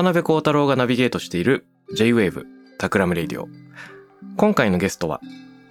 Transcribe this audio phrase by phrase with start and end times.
[0.00, 2.46] 渡邉康太郎がナビゲートしている J-Wave
[2.78, 3.48] タクラムレディオ。
[4.38, 5.20] 今回のゲストは、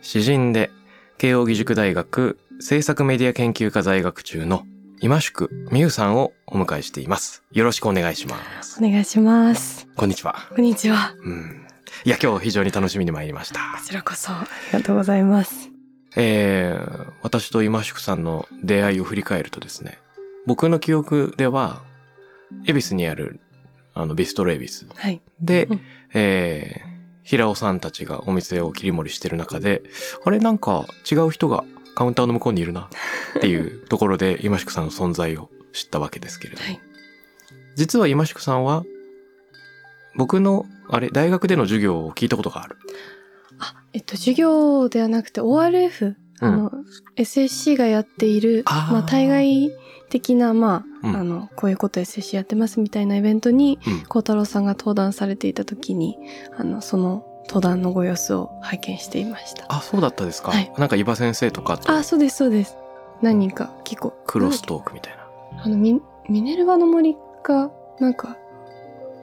[0.04, 0.70] 詩人で
[1.18, 4.68] 慶應義塾大学政策メディア研究科在学中の
[5.02, 7.42] 今宿未悠さんをお迎えしています。
[7.52, 8.78] よろしくお願いします。
[8.78, 9.88] お願いします。
[9.96, 10.36] こんにちは。
[10.56, 11.16] こんにちは。
[11.24, 11.66] うん。
[12.06, 13.60] いや、今日非常に楽しみに参りました。
[13.80, 15.72] こちらこそありがとうございます。
[16.16, 19.98] えー、私と今宿さんの出会いを振り返るとですね、
[20.46, 21.82] 僕の記憶では、
[22.68, 23.40] 恵比寿にある、
[23.94, 25.22] あの、ビストロ恵比寿はい。
[25.42, 25.82] で、うん
[26.14, 26.90] えー、
[27.24, 29.84] 平尾さんたちがお店を切り盛りしてる中で、
[30.24, 31.64] あれなんか違う人が
[31.96, 32.90] カウンターの向こうにいるな
[33.38, 36.80] っていうところで今宿さんの存在を知ったわけですけれども、はい。
[37.76, 38.84] 実は今宿さんは、
[40.16, 42.78] 僕の、あれ、大学での授業を聞いたことがある。
[43.60, 46.72] あ、えっと、授業ではなくて ORF、あの、
[47.16, 49.72] SSC がやっている、あーまあ、対外
[50.10, 56.18] 的な、まあ、うんあの、こういうこと SSC やってますみたいなイベントに、うん孝太郎さんが登壇されていた時に、
[56.58, 59.66] あの、その登壇のご様子を拝見していました。
[59.70, 60.52] あ、そうだったですか。
[60.52, 62.76] はいなんか伊庭先生とかとあ、そうです、そうです。
[63.22, 64.14] 何人か、結構。
[64.26, 65.64] クロストークみたいな。
[65.64, 68.38] あの、ミミネルヴァの森が、なんか、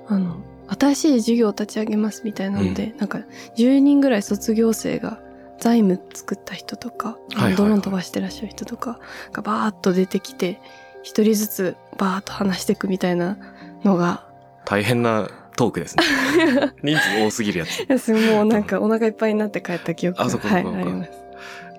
[0.08, 0.36] あの、
[0.68, 3.20] 新しい授業を立ち上げますみたいなので、なんか、
[3.56, 5.20] 10人ぐらい卒業生が、
[5.58, 7.16] 財務作った人とか、
[7.56, 8.98] ドローン飛ばしてらっしゃる人とか
[9.32, 10.60] がバーッと出てきて、
[11.02, 13.38] 一人ずつバーッと話していくみたいな
[13.84, 14.26] のが、
[14.64, 16.04] 大変なトークですね。
[16.82, 17.66] 人数多すぎるや
[17.98, 18.12] つ。
[18.12, 21.10] もうなんかお腹いっぱいになって帰った記憶が、はい、あります。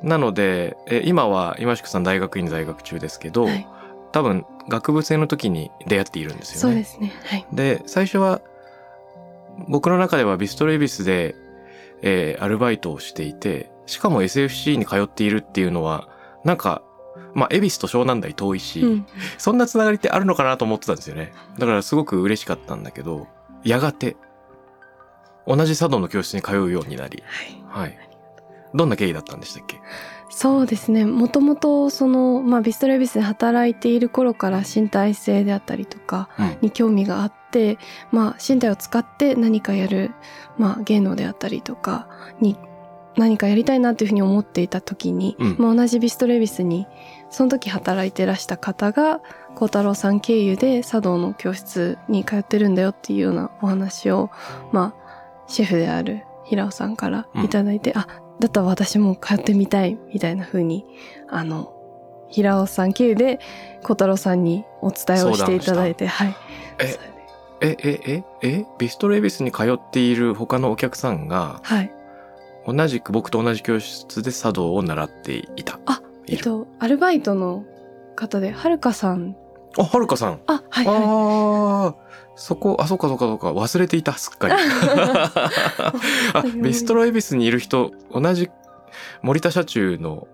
[0.04, 3.68] なので、え今は今宿さん大学院在学中ですけど、はい、
[4.12, 6.60] 多分学部生の時に出会っているんですよね。
[6.62, 7.14] そうですね。
[7.26, 7.46] はい。
[7.52, 8.42] で、最初は、
[9.68, 11.36] 僕の中ではビストロエビスで、
[12.02, 16.10] えーアルバイトをしていて、しかも SFC に通っているっていうのは、
[16.44, 16.82] なんか、
[17.34, 19.06] まあ、恵比寿と湘南台遠いし、うん。
[19.38, 21.34] そんなつながりってあるのかなと思ってたんですよね。
[21.58, 23.28] だからすごく嬉しかったんだけど、
[23.64, 24.16] やがて、
[25.46, 27.24] 同じ茶道の教室に通うようになり、
[27.70, 27.86] はい。
[27.86, 27.98] はい。
[28.74, 29.80] どんな経緯だったんでしたっけ？
[30.30, 31.06] そうですね。
[31.06, 36.58] もともと、その、まあ、ビストロエビスで働いている頃から身体性であったりとかうん。
[36.62, 37.78] に興味があって、
[38.12, 40.12] まあ、身体を使って何かやる、
[40.58, 42.08] まあ、芸能であったりとか
[42.42, 42.58] に
[43.18, 46.88] 何かやりたいなというふうに思っていた時に、うんまあ、同じビストロエビスに、
[47.30, 49.22] その時働いてらした方が、
[49.56, 54.30] 孝太郎さん経由で茶道の教室に通ってるんだよっていうようなお話を、
[54.72, 58.08] まあ、シェフである平尾さんからいただいて、あ、
[58.40, 60.86] だったら私も通ってみたい、みたいな風に、
[61.28, 61.74] あの、
[62.30, 63.40] 平尾さん経由で
[63.84, 66.36] 小太郎さんにお伝えをしていただいて、はい。
[66.80, 66.98] え
[67.60, 71.92] え、え、え、え、ビストロエビスに通っている他のお客さんが、はい。
[72.68, 75.80] 同じく僕と同じ教室で茶道を習っていた。
[75.86, 76.02] あ。
[76.28, 77.64] えっと、アルバイトの
[78.16, 79.36] 方で、はるかさん。
[79.78, 80.42] あ、はるかさん。
[80.48, 81.96] あ、はいはああ、
[82.38, 84.54] そこ、あ、そっかそっかそっか、忘れていた、すっかり。
[86.34, 88.52] あ、ビストロエビスにいる人、同じ
[89.24, 90.28] 森田社中の、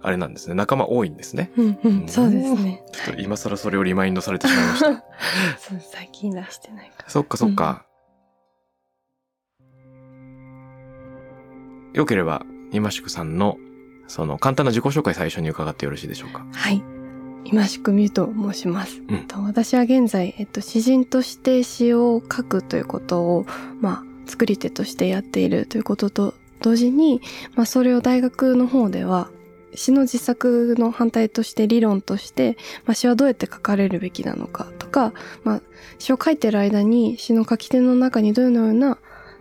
[0.00, 1.52] あれなんですね、仲間多いんですね。
[1.58, 1.60] い。
[1.60, 2.82] うんうん、そうですね。
[2.92, 4.86] ちょっと今更それをリマインドされてしまいました。
[5.60, 7.10] そう最近出してないから。
[7.10, 7.84] そっかそっか。
[11.92, 12.42] よければ、
[12.72, 13.58] 今宿さんの、
[14.06, 16.46] その簡単な自己紹介最初に伺ってよろしいでしょうか。
[16.54, 16.95] はい。
[17.46, 19.00] 今宿美と申します。
[19.08, 23.46] うんえっと私は現在、えっと、詩人として詩を書くということを、
[23.80, 27.20] まあ、作り手としてやっているということと同時に、
[27.54, 29.30] まあ、それを大学の方では、
[29.74, 32.56] 詩の実作の反対として理論として、
[32.86, 35.12] まあ、詩はどうやって書かれるべきなのかとか、
[35.44, 35.62] まあ、
[35.98, 38.98] 詩を書いてる間に詩の書き手の中にどのような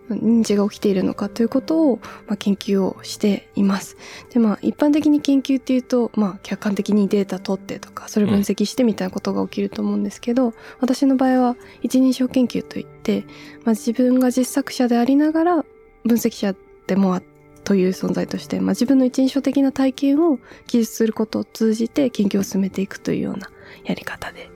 [0.10, 3.98] 認知が起きているのかということを、まあ、研究をしています。
[4.32, 13.26] で、まあ、一般的に研究っていうと、まあ、客観的にデータ取ってとか、それを分析してみたいなことが起きると思うんですけど、私の場合は一人称研究といって、
[13.64, 15.66] まあ、自分が実作者でありながら、
[16.06, 17.20] 分析者っても
[17.64, 23.50] という存在として、まあ、自分の一人称的な体験を記述することを通じて研究を進めていくというような
[23.84, 24.50] やり方で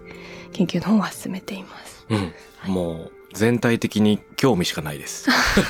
[0.54, 2.06] 研究の方は進めています。
[2.10, 2.16] う
[2.70, 2.74] ん。
[2.74, 5.30] もう、全体的に興味しかないです。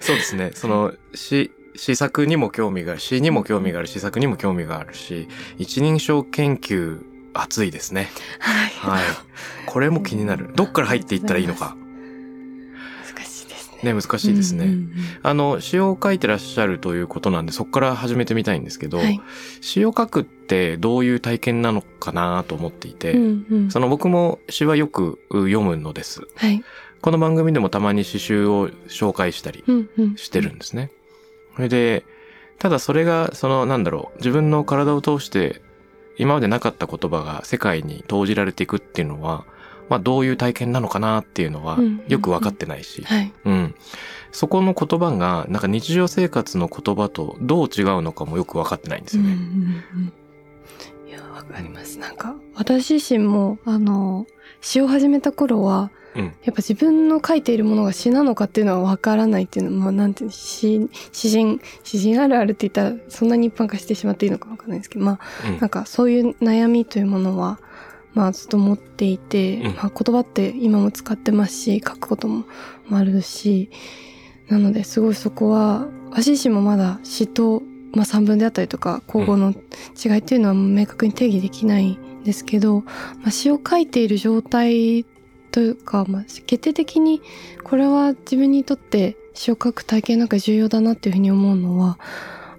[0.00, 0.52] そうですね。
[0.54, 5.28] その、詩、詩作にも興味がある、詩にも興味がある、詩作にも興味があるし、
[5.58, 7.00] 一人称研究、
[7.34, 8.10] 熱いですね。
[8.38, 8.70] はい。
[8.70, 9.04] はい。
[9.66, 10.50] これも気になる。
[10.54, 11.76] どっから入っていったらいいのか。
[13.82, 13.92] ね。
[13.92, 14.64] ね、難しいですね。
[14.64, 14.92] うんうん
[15.22, 19.20] あの、詩を書いてらっしゃるということなんで、そこから始めてみたいんですけど、うんはい。
[19.60, 26.22] 詩を書くってどういう体験なのかなと思っていて、うんうんその僕も詩はよく読むのです。
[26.36, 26.62] はい。
[27.00, 30.90] この番組でもたまに詩集を紹介したりうんうんしてるんですね。
[31.54, 32.04] それで、
[32.58, 35.62] ただそれが、その、なんだろう、自分の体を通して、
[36.16, 39.44] 今までなかった言葉が世界に投じられていくっていうのは、
[39.88, 43.32] まあどういう体験なのかなっていうのはよくわかってないし、はい。
[43.44, 43.74] うん。
[44.32, 49.32] そこの言葉が、なんか日常生活の言葉とどう違うのかもよくわかってないんですよね。
[49.32, 50.12] うんうんうん
[51.08, 51.98] いや、わかります。
[51.98, 54.26] なんか、私自身も、あの、
[54.60, 67.58] 詩を始めた頃は、うんやっぱ自分の書いているものが詩なのかっていうのはわからないっていうのは、まあ、なんていうの、詩、詩人、詩人あるあるって言ったら、そんなに一般化してしまっていいのかわかんないですけど、まあ、うんなんかそういう悩みというものは、
[68.18, 69.74] まあずっと持っていて、うん。
[69.76, 72.44] まあ言葉って今も使ってますし、書くことも
[72.90, 73.70] あるし、
[74.48, 77.62] なのですごいそこは、私自身もまだ詩と、
[77.92, 85.04] まあ散文であったりとか、口語の違いっていうのは明確に定義できないんですけど、まあ詩を書いている状態
[85.52, 87.22] というか、まあ決定的に
[87.62, 92.00] これは自分にとって詩を書く体験なんか重要だなっていうふうに思うのは、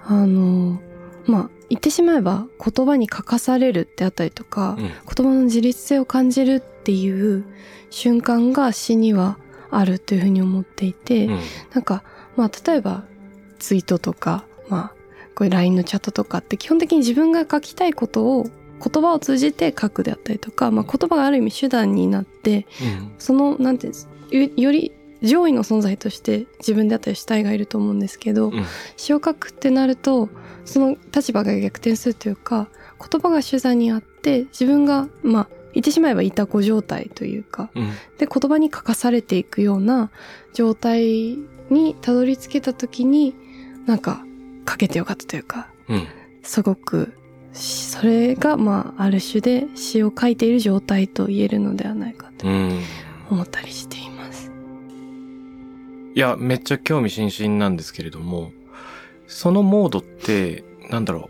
[0.06, 0.80] あの、
[1.26, 4.86] まあ言ってしまえば言葉に書かされるってあったりとか、うん。
[4.86, 7.46] 言葉の自立性を感じるっていう
[7.90, 9.38] 瞬間が詩には
[9.72, 11.40] あるというふうに思っていて、うん。
[11.74, 12.04] なんか、
[12.36, 13.04] まあ、例えば、
[13.60, 14.94] ツイートとか、まあ、
[15.36, 23.14] こういう LINE のチャットとかって基本的に自分が書きたいことを言葉を通じて書くであったりとか、まあ、言葉がある意味手段になって、うん。
[23.20, 28.66] その、なんていうんですよより上位の存在として自分であったり主体がいると思うんですけど、うん。
[28.96, 30.30] 詩を書くってなると、
[30.70, 32.70] その立場が逆転するというか、
[33.00, 37.90] 言葉が手段にあって、自分が、まあ、言ってしまえばいた子状態というか、うん。
[38.18, 40.12] で、言葉に書かされていくような
[40.54, 41.38] 状態
[41.70, 43.36] にたどり着けた時に、
[43.86, 44.24] なんか、
[44.68, 46.08] 書けてよかったというか、うん。
[46.44, 47.14] すごく、
[47.54, 52.80] しそれが、まあ、ある種で詩を書いている状態と言えるのではないかとうん。
[53.30, 54.52] 思ったりしています。
[56.16, 58.52] いや、めっちゃ興味津々なんですけれども、
[59.30, 61.30] そのモードって、なんだろ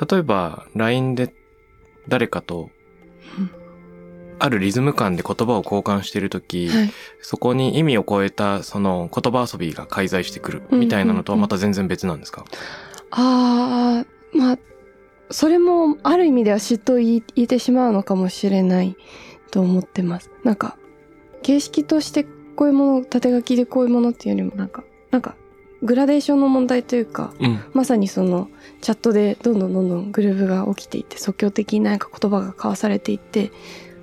[0.00, 0.06] う。
[0.06, 1.34] 例えば、LINE で
[2.06, 2.70] 誰かと
[3.38, 3.50] うん、
[4.38, 6.90] あるリズム感で言葉を交換しているとき、はい。
[7.20, 12.44] そこに意味を超えた、その言葉遊びが介在してくるみたいなのとはまた全然別なんですか、
[13.10, 14.58] ああ、まあ、
[15.30, 18.96] それもある意味では嫉妬を言ってしまうのかもしれない
[19.50, 20.30] と思ってます。
[20.44, 20.76] なんか、
[21.42, 22.24] 形式として
[22.56, 25.36] こういうもの、縦書きでこういうものっていうよりもなんか、なんか、
[25.82, 27.60] グラデーションの問題というか、うん。
[27.72, 33.52] まさにそのチャットでどんどんどんどんグルーブが起きていって即興的に何か言葉が交わされていって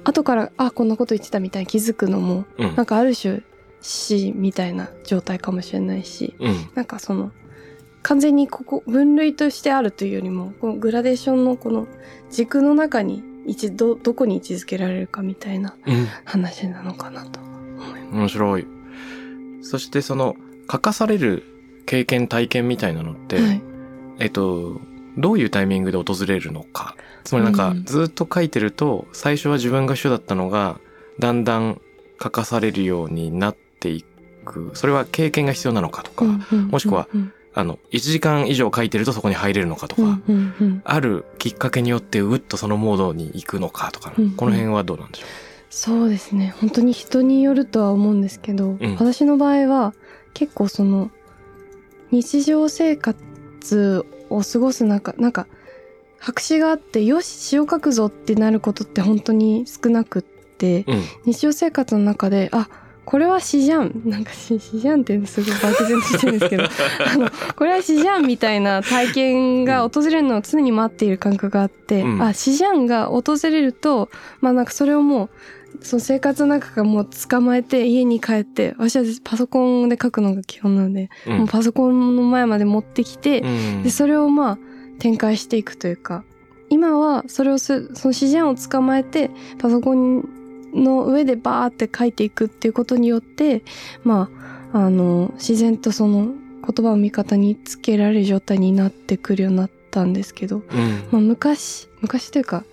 [0.03, 2.75] 後からあこんなこと言ってたみたいに気づくのもうん。
[2.75, 3.41] なんかある種
[3.81, 6.55] 死みたいな状態かもしれないしうん。
[6.75, 7.31] なんかその
[8.03, 11.87] 完全にここ分類としてあるというよりもこのグラデーションのこの
[12.29, 16.07] 軸の中に一度どこに位置づけられるかみたいなうん。
[16.23, 18.15] 話なのかなと思います。
[18.15, 18.67] 面白い。
[19.61, 20.35] そしてその、
[20.71, 21.43] 書かされる
[21.85, 23.61] 経験体験みたいなのって、はい。
[24.19, 24.79] えっと、
[25.17, 26.95] どういうタイミングで訪れるのか。
[27.23, 30.79] つまりなんかうん、ずっと書いてると、最初は自分が主だったのが、
[31.19, 31.81] だんだん
[32.21, 34.03] 書かされるようになってい
[34.43, 34.71] く。
[34.73, 36.25] それは経験が必要なのかとか、
[36.69, 40.19] もしくはうんあの、1時間以上書いてるとそこに入れるのかとか、
[40.83, 45.25] あるきっかけによってうっとそのモードに行くのかとか、うんこの辺はどうなんでしょ
[45.69, 46.53] そうですね。
[46.59, 48.95] 本当に人によるとは思うんですけど、うん。
[48.95, 49.93] 私の場合は
[50.33, 51.11] 結構その
[52.11, 55.47] 日常生活を過ごす中なんか
[56.19, 60.91] 白紙があってよし詩を書くぞってなることって本当に少なくって、う。
[60.91, 61.03] うん。
[61.25, 62.69] 日常生活の中であ
[63.05, 66.63] これは詩じゃんなんか詩詩じゃんってすごい漠然としてるんですけど
[67.05, 74.09] あのこれは詩じゃんみたいな体験が訪れるのを常に待っている感覚があって、うんあ詩じゃんが訪れると
[74.41, 75.29] まあなんかそれをもう
[75.81, 81.37] その生活の中からもう捕まえて家に帰って私はパソコンで書くのが基本なので、うん。
[81.39, 83.83] もうパソコンの前まで持ってきて、うん。
[83.83, 84.57] でそれをまあ
[84.99, 86.23] 展開していくというか
[86.69, 89.29] 今はそれをすその指示案を捕まえて
[89.59, 90.23] パソコン
[90.73, 93.63] の上でバーって書いていくっていうことによって
[94.03, 96.33] まああの、自然とその
[96.67, 100.63] 言葉を味方につけられる状態になってくるようになったんですけど、うん。
[101.11, 102.65] まあ、昔、昔というか、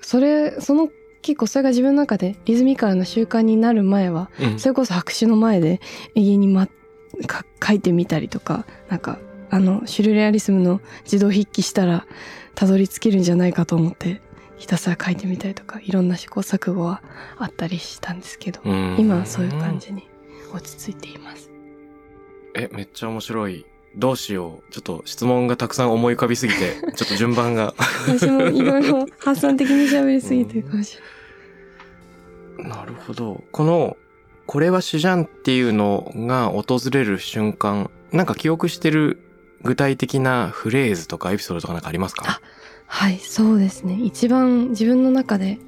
[0.00, 0.88] それ、その
[1.22, 5.80] 結構それが自分の中でリズミカルな習慣になる前は、うんそれこそ白紙の前で
[6.14, 6.68] 永遠に、ま、
[7.26, 9.18] か書いてみたりとか、なんか、
[9.50, 12.06] あの、シュルレアリスムの自動筆記したら、
[12.54, 14.20] たどり着けるんじゃないかと思って、
[14.56, 17.02] ひたすら書いてみたりとか、いろんな試行錯誤は
[17.38, 20.08] あったりしたんですけど、うん今はそういう感じに
[20.52, 21.50] 落ち着いています。
[22.54, 23.66] え、めっちゃ面白い。
[23.96, 24.72] どうしよう。
[24.72, 27.74] ちょっと質問がたくさん思い浮かびすぎて、 ちょっと順番が。
[28.06, 30.96] 私もいろいろ発散的に喋りすぎてるかもし
[32.58, 32.68] れない。
[32.70, 33.44] なるほど。
[33.52, 33.96] この、
[34.46, 39.18] これは詩じゃんっていうのが訪れる瞬間、なんか記憶してる
[39.62, 42.40] 具体的なフレーズとかエピソードとかなんかありますか？
[42.86, 43.98] はい、そうですね。
[44.02, 45.58] 一番自分の中で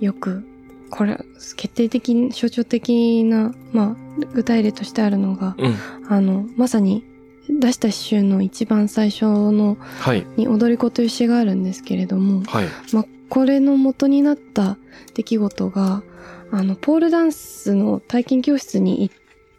[0.00, 0.44] よく、
[0.90, 1.18] これ、
[1.56, 5.74] 決定的に、象徴的な、まあ、具体例としてあるのが、うん。
[6.08, 7.04] あの、まさに
[7.48, 10.26] 出した詩集の一番最初のはい。
[10.36, 12.66] に踊り子という詩があるんですけれども、はい。
[12.92, 14.76] まあ、これの元になった
[15.14, 16.02] 出来事が、
[16.50, 19.10] あの、ポールダンスの体験教室にい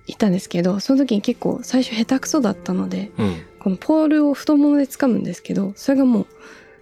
[0.07, 3.35] いたんですけど、その時に結構最初下手くそだったので、うん。
[3.59, 6.27] このポールを太ももで掴むんですけど、それがもう、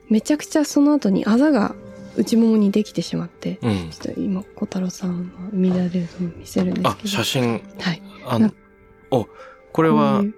[0.10, 1.76] めちゃくちゃその後にあざが
[2.16, 3.90] 内ももにできてしまって、うん。
[3.90, 7.10] ちょっと今、小太郎さんは見られるのを見せるんですあ、けど。
[7.10, 7.62] 写真。
[7.80, 8.02] はい。
[8.26, 8.40] あ
[9.12, 9.30] お、こ
[9.74, 10.34] これははい。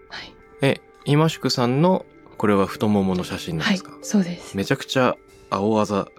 [1.10, 2.06] え、今宿さんの、
[2.38, 4.56] これは太ももの写真なんはいですか、、そうです。
[4.56, 5.18] めちゃくちゃ
[5.50, 6.10] 青あざが、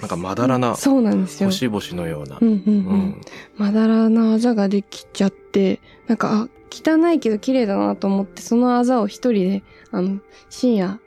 [0.00, 1.48] なんかまだらなそうなんですよ。
[1.50, 2.44] 星々のようなう。
[2.44, 2.98] んうんううん。
[3.00, 3.20] ん。
[3.56, 11.00] まだらなあざができちゃって、なんか、あ、汚いけど綺麗だなと思って、そのあざを一人で、あの、深夜、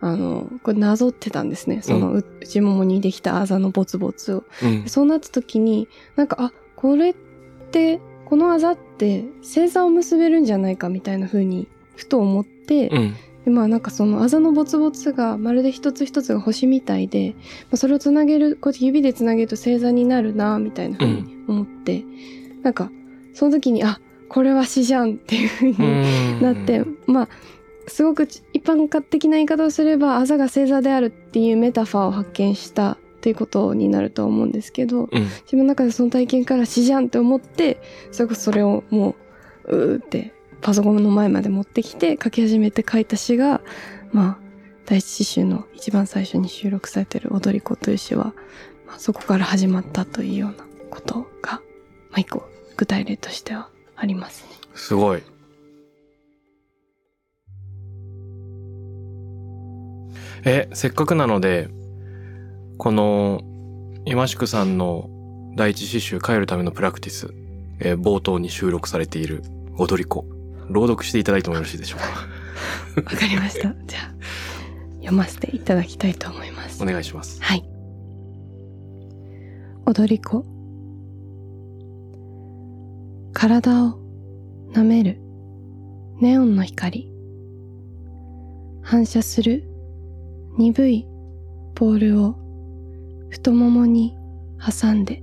[0.00, 1.80] あの、これなぞってたんですね。
[1.82, 4.44] そのう内ももにできたあざのボツボツを。
[4.62, 4.88] うんで。
[4.88, 7.14] そうなった時に、なんか、あ、これっ
[7.72, 13.16] て、このあざって星座を結べるんじゃないかみたいな風に、ふと思って、うん。
[13.44, 22.04] でまあなんかそのあざのボツボツがまるで一つ一つが星みたいで、まあ、それをつなげる、こうやって指でつなげると星座になるな、みたいな風に思って、
[22.62, 22.90] なんか、
[23.32, 27.28] その時に、あ、これは詩じゃんっていう風になって、まあ、
[27.86, 35.22] すごく一般化的な言い方をすれば、あざが星座であるっていうメタファーを発見したっていうことになるとは思うんですけど、うん。
[35.22, 39.16] 自分の中でその体験から詩じゃんって思って、それこそそれをも
[39.64, 43.60] う、うーってパソコンの前まで持ってきて書き始めて書いた詩が、
[44.12, 44.38] まあ、
[44.86, 48.32] 第一詩集の一番最初に収録されてる踊り子という詩は、
[48.86, 51.60] まあ、そこから始まったというようなことが、
[52.10, 54.50] まあ一個具体例としてはありますね。
[54.74, 55.22] すごい。
[60.44, 61.68] え、せっかくなので、
[62.78, 63.42] この、
[64.04, 65.10] 今宿さんの
[65.56, 67.34] 第一詩集帰るためのプラクティス、
[67.80, 69.42] えー冒頭に収録されている
[69.76, 70.24] 踊り子、
[70.70, 73.06] 朗読していただいてもよろしいでしょうか？
[73.14, 73.74] わかりました。
[73.86, 74.14] じゃあ、
[74.96, 76.86] 読ませていただきたいと思いますお。
[76.86, 77.40] 願いします。
[77.42, 77.64] はい。
[79.86, 80.44] 踊り子。
[83.32, 83.98] 体を
[84.72, 85.20] 舐める
[86.20, 87.10] ネオンの光。
[88.82, 89.64] 反射する
[90.56, 91.06] 鈍い
[91.74, 92.34] ポールを
[93.28, 94.16] 太ももに
[94.58, 95.22] 挟んで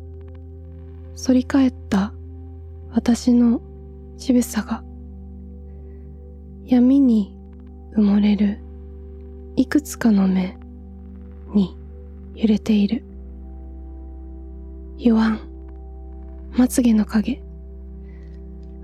[1.26, 2.14] 反り返った
[2.92, 3.62] 私の
[4.18, 4.84] 渋さが
[6.68, 7.38] 闇に
[7.96, 8.58] 埋もれる
[9.56, 10.58] いくつかの目
[11.54, 11.78] に
[12.34, 13.04] 揺れている。
[14.98, 15.40] 弱ん、
[16.58, 17.44] まつげの影。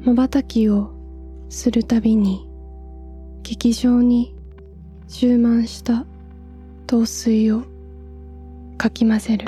[0.03, 0.91] 瞬きを
[1.49, 2.47] するたびに、
[3.41, 4.35] 劇場に
[5.07, 6.05] 充満した
[6.85, 7.63] 陶水を
[8.77, 9.47] かき混ぜる。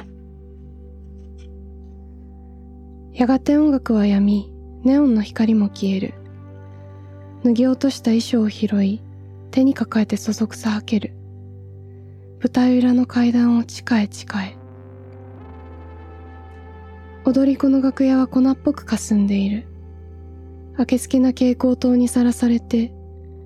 [3.13, 4.51] やがて音楽は止み、
[4.83, 6.22] ネオンの光も消える。
[7.43, 9.01] 脱ぎ落とした衣装を拾い、
[9.51, 11.13] 手に抱えてそそくさはける。
[12.39, 14.55] 舞台裏の階段を地下へ地下へ。
[17.25, 19.65] 踊り子の楽屋は粉っぽく霞んでいる。
[20.77, 22.93] 明けつけな蛍光灯にさらされて、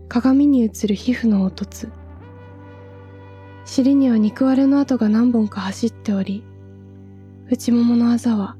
[0.07, 1.91] 鏡に映る皮膚の凹凸。
[3.65, 6.43] 尻には肉割れの跡が何本か走っており、
[7.49, 8.57] 内もものあざは、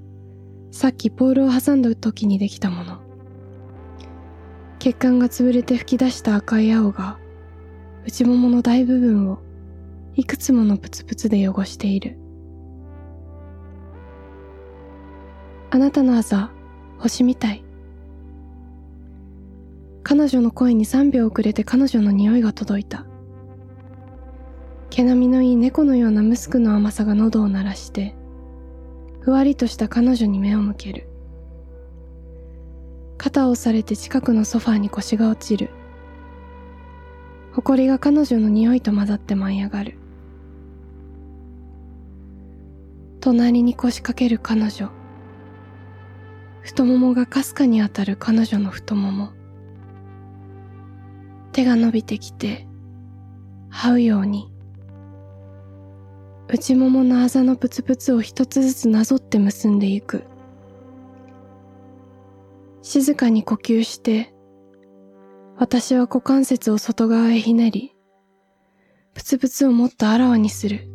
[0.71, 3.06] さっきポールを挟んだ時にできたもの。
[4.79, 7.17] 血管が潰れて吹き出した赤い青が、
[8.05, 9.39] 内ももの大部分を
[10.15, 12.17] いくつものプツプツで汚している。
[15.69, 16.51] あなたのあざ、
[16.99, 17.63] 星みたい。
[20.03, 23.05] 彼女の声に3秒遅れて彼女の匂いが届いた。
[24.89, 28.15] 毛並みのいい猫のようなムスクの甘さが喉を鳴らして、
[29.19, 31.09] ふわりとした彼女に目を向ける。
[33.17, 35.69] 肩を押されて近くのソファーに腰が落ちる。
[37.53, 39.97] 埃が彼女の匂いと混ざって舞い上がる。
[43.19, 44.89] 隣に腰掛ける彼女。
[46.61, 49.31] 太ももがかすかに当たる彼女の太もも。
[51.51, 52.67] 手が伸びてきて
[53.71, 54.51] 這うように。
[56.47, 60.23] 内もものあざのブツブツを一つずつなぞって結んでいく。
[62.89, 64.33] 静かに呼吸して
[65.57, 67.93] 私は股関節を外側へひねり
[69.13, 70.89] ブツブツをもっとあらわにする。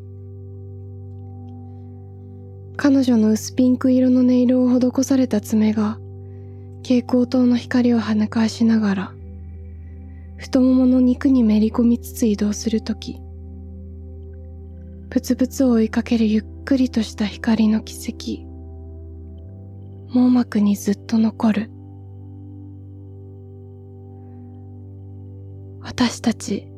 [2.79, 5.99] 彼女の薄ピンク色のネイルを施された爪が
[6.79, 9.13] 蛍光灯の光を跳ね返しながら
[10.39, 13.21] 太ももの肉にめり込みつつ移動するとき
[15.11, 18.51] ブツブツを追いかけるゆっくりとした光の軌跡
[20.19, 21.82] 網膜にずっと残る。
[25.83, 26.69] 私たち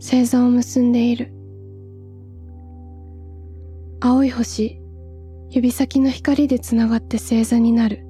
[0.00, 1.32] 星座を結んでいる。
[4.00, 4.80] 青い星
[5.50, 8.04] 指先の光でつながって星座になる。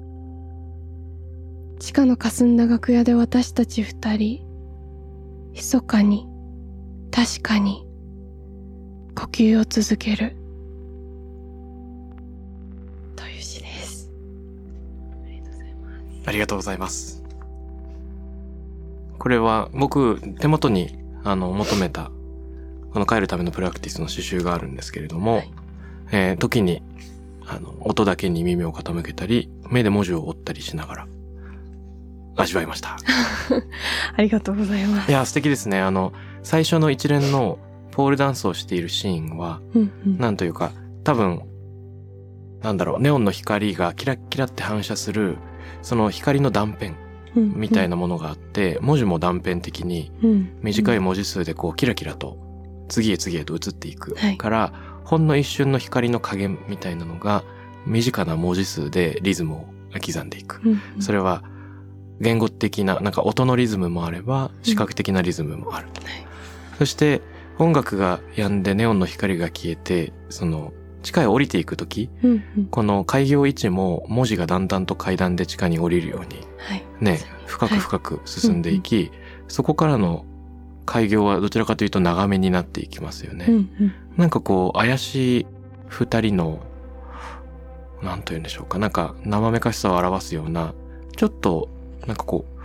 [1.79, 4.47] 地下の霞んだ楽屋で私たち二人
[5.53, 6.27] 密かに
[7.11, 7.85] 確かに
[9.15, 10.37] 呼吸を続ける。
[13.15, 14.11] という詩です。
[16.25, 17.20] ありがとうございます。
[19.21, 22.09] これは僕手元にあの求めた
[22.91, 25.51] この帰るためのプラクティスの刺繍があるんですけれども、はい
[26.11, 26.81] えー時に
[27.45, 31.07] あの音だけに耳を傾けたり目で文字を追ったりしながら
[32.35, 32.97] 味わいました。
[34.17, 35.79] ありがとうございますいや素敵ですね。
[35.79, 37.59] あの最初の一連の
[37.91, 40.71] ポールダンスをしているシーンはうんうんなんというか
[41.03, 41.43] 多分
[42.63, 45.37] なんだろうネオンの光がキラッキラって反射する
[45.83, 50.59] その光の断片うんみたいなものがあって、文字も断片的にうん。
[50.61, 52.37] 短い文字数でこうキラキラと
[52.89, 54.37] 次へ次へと移っていくはい。
[54.37, 57.43] から、ほんの一瞬の光の加減みたいなのが
[57.85, 60.61] 短な文字数でリズムを刻んでいく。
[60.99, 61.43] それは
[62.19, 65.87] 言語的な、なんか音のリズムもあれば視覚的なリズムもある。
[66.77, 67.21] そして
[67.59, 72.65] 音楽が止んでネオンの光が消えて、その地下へ降りていくとき、うんうん。
[72.65, 79.11] この開業位置も文字がだんだんと階段で地下に降りるようにはいね、深く深く進んでいき、
[79.47, 80.25] そこからの
[80.85, 83.45] 開業はどちらかというと長めになっていきますよね。
[83.49, 83.93] うんうん。
[84.17, 85.45] なんかこう、怪しい
[85.87, 86.59] 二人の、
[88.01, 88.77] なんと言うんでしょうか。
[88.77, 90.73] なんか生めかしさを表すような、
[91.17, 91.69] ちょっと、
[92.07, 92.61] なんかこう、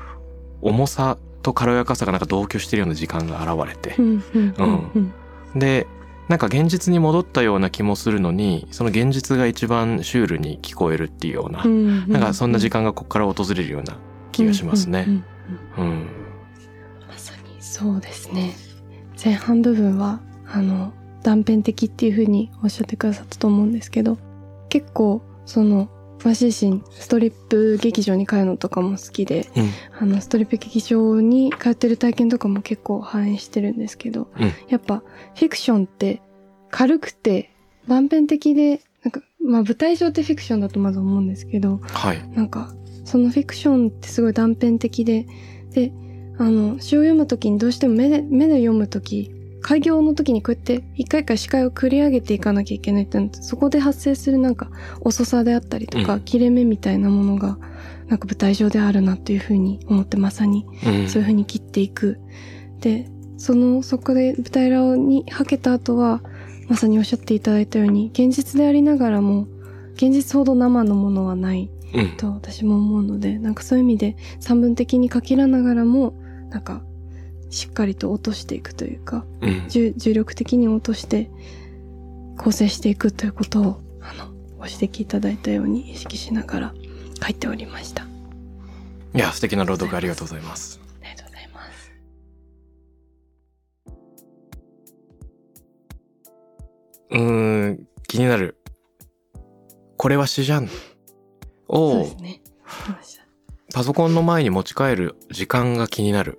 [0.61, 3.94] 重さと軽やかさがなんか同居しているような時間が現れて。
[3.99, 4.90] う、んうんうん
[5.55, 5.59] うん。
[5.59, 5.87] で、
[6.29, 13.96] なんか現実に戻ったような気もするのに、その現実が一番シュールに聞こえるっていうような、うんなんかそんな時間がここから訪れるような
[14.37, 15.07] 気がしますね。
[17.09, 18.55] まさにそうですね
[19.22, 24.18] 前半部分はあの断片的っていうふうにおっしゃってくださったと思うんですけど
[24.68, 29.70] 結構その私自身ストリップ劇場に通うのとかも好きでうん。
[29.99, 35.03] あのストリップ劇場に通ってる体験とかも結構反映してるんですけど、うんやっぱ
[35.35, 36.20] フィクションって
[36.70, 37.51] 軽くて
[37.88, 42.29] 断片的でなんかまあ舞台上ってフィクションだとまず思うんですけどはい。
[42.31, 42.75] なんか
[43.07, 45.27] そのフィクションってすごい断片的で
[45.73, 45.92] で
[46.38, 57.59] あの詩を読むときにどうしても目で目で読むとき開業の時にこうやって一回一回視界を繰り上げていかなきゃいけないってそこで発生するなんか遅さであったりとか、うん切れ目みたいなものが
[58.09, 62.21] なんか舞台上であるなっていうふうに思ってまさにうんそういうふうに切っていく。
[62.81, 66.23] で、その、そこで舞台裏にはけた後は、
[66.69, 69.47] まさにおっしゃっていただいたように、現実でありながらも、
[69.95, 71.75] 現実ほど生のものはないうん。
[72.16, 76.14] と私も思うので、なんかそういう意味で散文的に書きらながらも、
[76.51, 76.83] なんか、
[77.49, 79.68] しっかりと落としていくというか、うん。
[79.68, 81.31] 重重力的に落として
[82.37, 86.75] 構成していくということを、あの、ご指摘いただいたように意識しながら
[87.22, 88.03] 書いておりました。
[88.05, 88.07] あ
[89.14, 90.81] いや、素敵な朗読ありがとうございます。
[91.03, 91.92] りがとうございます。
[97.11, 98.59] うーん、気になる。
[99.96, 100.68] これは詩じゃん。
[101.68, 102.40] をそうですね。
[103.74, 106.38] パソコンの前に持ち帰る時間が気になる。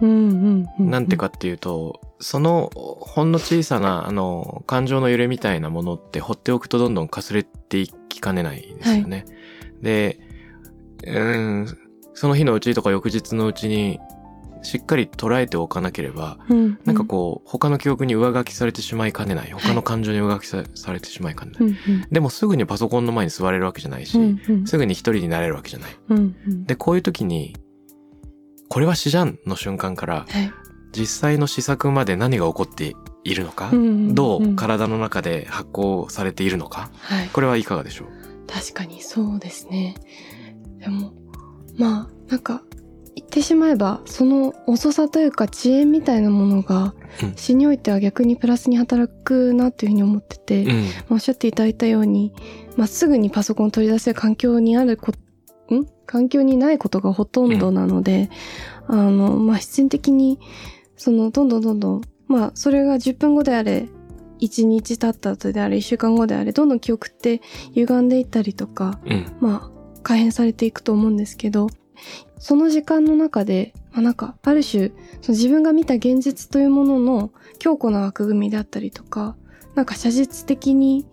[0.00, 9.24] なんてかっていうと、そのほんの小さなあの感情の揺れみたいなものって放っておくとどんどんかすれていきかねないですよね。
[9.82, 10.20] で、
[11.04, 11.78] うーん、
[12.14, 13.98] その日のうちとか翌日のうちに
[14.62, 16.78] しっかり捉えておかなければ、うん。
[16.84, 19.50] なんかこう、他の記憶に上書きされてしまいかねない。
[19.52, 21.76] 他の感情に上書きさされてしまいかねない。
[22.10, 24.66] でもすぐにパソコンの前に座れるわけじゃないし、うんうん。
[24.66, 25.90] すぐに一人になれるわけじゃない。
[26.08, 26.64] うんうん。
[26.64, 27.56] で、こういう時に、
[28.68, 30.52] これは詩じゃんの瞬間から、はい。
[30.92, 37.28] 実際の試作まで何が起こっているのか、うんうんうんどう体の中で発行されているのか、はい。
[37.28, 38.08] これはいかがでしょう？
[38.46, 39.94] 確かにそうですね。
[40.78, 41.12] でも、
[41.76, 42.67] まあ、なんか、言
[43.28, 50.82] ってしまえば、その遅さというか遅延みたいなものがうん、詩においては逆にプラスに働くなというふうに思ってて、うん。
[50.82, 52.32] まあおっしゃっていただいたように、
[52.76, 55.12] まあ、すぐにパソコンを取り出せる環境にあるこ、
[55.74, 55.86] ん？
[56.06, 58.30] 環境にないことがほとんどなので、
[58.86, 60.38] あの、まあ、必然的に、
[60.96, 63.88] その、どんどんどんどん、まあ、それが10分後であれ、
[64.40, 67.42] 1日経った後であれ、1週間後であれ、どんどん記憶って
[67.74, 69.26] 歪んでいったりとか、うん。
[69.40, 71.66] まあ、改変されていくと思うんですけど、
[72.38, 74.88] その時間の中で、まあ、なんか、ある種、
[75.22, 79.36] その自分が見た現実というものの強固な枠組みであったりとか、
[79.74, 81.06] なんか写実的に、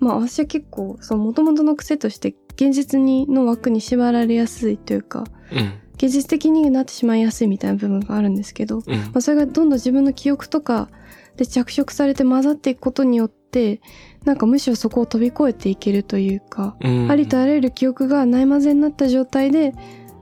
[0.00, 5.72] まあ私は結構、その元々の癖として現実にの枠に縛られやすいというか、うん。
[5.94, 9.10] 現実的になってしまいやすいみたいな部分があるんですけど、うんま。
[9.14, 10.88] あ、それがどんどん自分の記憶とか
[11.36, 13.80] で着色されて混ざっていくことによって、
[14.24, 19.74] なんかむしろそこを飛び越えていけるというか、うんありとあらゆる記憶がないまぜになった状態で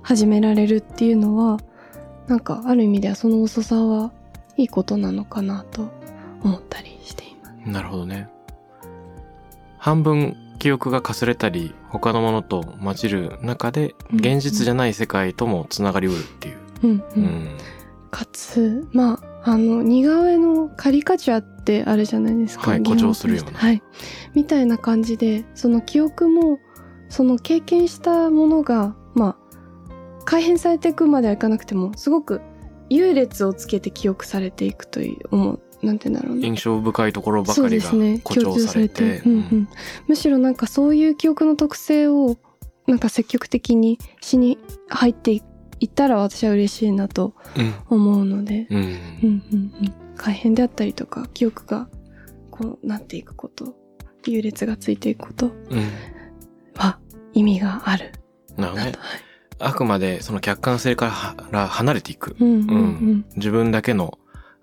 [0.07, 1.59] 始められるっていうのは、
[2.29, 4.13] なんかある意味ではその遅さは
[4.57, 5.91] いいことなのかなと
[6.45, 7.69] 思ったりしています。
[7.69, 8.29] なるほどね。
[9.79, 16.57] 半分記憶がかすれたり、他のものと混じる中で、うん現実じゃない世界ともつながりうるっていう。
[16.85, 17.23] うんううん。
[17.25, 17.57] ん。
[18.13, 22.71] かつ、まあ、あの、似顔絵のカリカチュアってあるじゃないですか。
[22.71, 23.83] はい誇張するようなはい。
[24.35, 26.61] みたいな感じで、その記憶も、
[27.09, 29.46] その経験したものが、まあ、
[30.27, 32.43] 改変されていくまではいかなくても、すごく
[32.91, 36.47] 優劣をつけて記憶されていくという、思う、なんて言うんだろうな。
[36.47, 38.21] 印象深いところばそかりがうですね。
[38.25, 39.21] 誇張されて。
[39.21, 39.69] うんうん、
[40.09, 42.37] むしろなんかそういう記憶の特性を
[42.87, 44.59] なんか積極的に詩に
[44.89, 45.43] 入ってい
[45.87, 47.75] ったら私は嬉しいなとうん。
[47.89, 48.79] 思うので、うん。
[48.79, 51.89] うんうんうん、改変であったりとか記憶が
[52.51, 53.75] こうなっていくこと
[54.27, 55.89] 優劣がついていくことうん。
[56.75, 56.99] は
[57.33, 58.13] 意味がある
[58.57, 58.99] なるほど
[59.59, 62.37] あくまでその客観性から離れていく。
[62.39, 64.19] うんうんうん自分だけの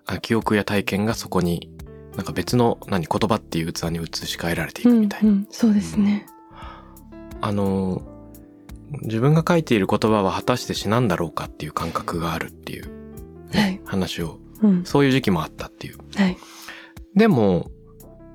[0.06, 1.70] あ記憶や体験がそこに、
[2.16, 5.30] なんか別の何言葉っていう器に移し替えられていくみたいな。
[5.30, 6.26] うんうんそうですね。
[7.40, 8.02] あの、
[9.02, 12.86] 自分が書いている言葉は果たして詩なんだろうかっていう感覚があるっていう、
[13.52, 15.98] ねはい話を、うんそういう時期もあったっていう。
[16.16, 16.36] はい。
[17.16, 17.70] でも、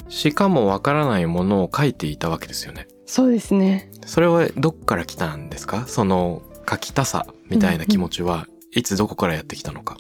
[0.10, 2.88] しかもわからないものを書いていたわけですよね。
[3.06, 3.92] そうですね。
[4.06, 5.86] それはどっから来たんですか？
[5.88, 9.98] その書きたさみたいな気持ちは、いつどこからやってきたのか。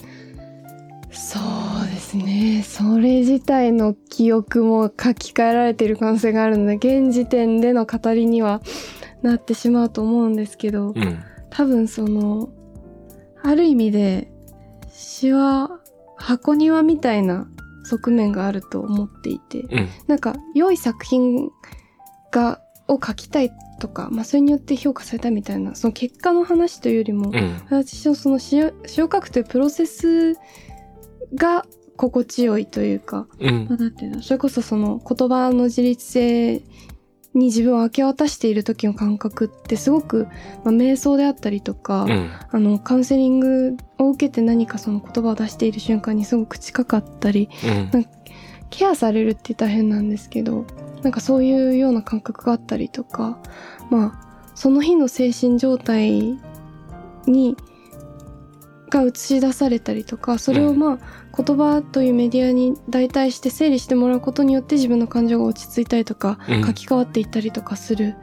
[1.11, 2.63] そうですね。
[2.63, 8.61] それ自体の記憶も書き換えられている可能性があるので、現時点での語りには
[9.23, 11.19] なってしまうと思うんですけど、うん。
[11.49, 12.49] 多分その、
[13.41, 14.31] ある意味で、
[14.91, 15.79] 詩は
[16.17, 17.47] 箱庭みたいな
[17.85, 19.89] 側面があると思っていて、うん。
[20.07, 21.49] なんか良い作品
[22.31, 27.61] が、を書きたいとか、まあそれによって評価されたみたいな、その結果の話というよりも、うん。
[27.69, 30.35] 私のその詩を詩を書くというプロセス
[31.33, 31.65] が
[31.97, 33.75] 心地よいというか、うんま。
[33.75, 36.61] あなんていうの、それこそその言葉の自立性
[37.33, 40.27] に自分を明け渡している時の感覚ってすごく、
[40.63, 42.29] まあ、瞑想であったりとか、うん。
[42.51, 47.49] あの、カウンセリングを受けて何かその言葉を出している瞬間にすごく近かったり、
[47.93, 48.05] うん。
[48.69, 50.65] ケアされるって言ったら変なんですけど、
[51.03, 53.39] なんかそういうような感覚があったりとか、
[53.89, 56.37] まあ、その日の精神状態
[57.25, 57.55] に、
[58.89, 60.99] が映し出されたりとか、それをまあ、
[61.41, 68.15] 言葉というメディアに代替して整理してもらうことによって自分の感情が落ち着いたりとか、うん書き換わっていったりとかする。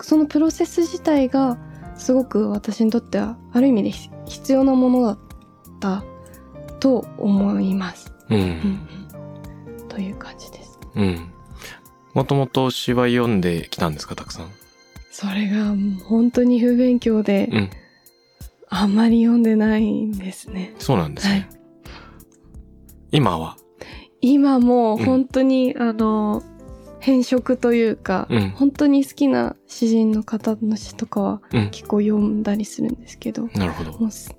[0.00, 1.58] そのプロセス自体が、
[1.96, 5.18] すごく私にとっては、ある意味でひ必要なものだっ
[5.80, 6.04] た
[6.78, 8.12] と思います。
[8.30, 8.34] う。
[8.34, 8.88] うんん
[9.88, 10.78] という感じです。
[10.94, 11.35] うん。
[12.16, 14.50] もともと詩は読んできたんですかたくさん？
[15.10, 17.70] それがもう本当に不勉強で、うん。
[18.70, 20.74] あんまり読んでないんですね。
[20.78, 21.34] そうなんですね。
[21.34, 21.48] はい
[23.12, 23.58] 今は？
[24.22, 26.42] 今もう本当に、あの、
[27.00, 31.70] 変色というか、うん本当に好きな詩人の方の詩とかはうん。
[31.70, 33.92] 結構読んだりするんですけど、なるほど。
[33.98, 34.34] もうす